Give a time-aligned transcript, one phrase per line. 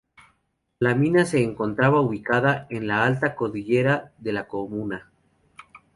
[0.79, 5.11] La mina se encontraba ubicada en la alta cordillera de la comuna.